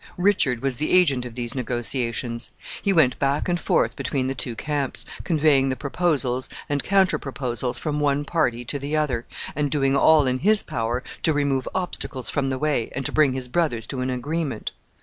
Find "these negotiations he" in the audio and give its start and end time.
1.35-2.91